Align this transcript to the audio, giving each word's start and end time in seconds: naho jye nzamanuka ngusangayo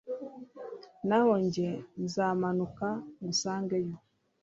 naho 1.07 1.33
jye 1.53 1.69
nzamanuka 2.03 2.87
ngusangayo 3.19 3.95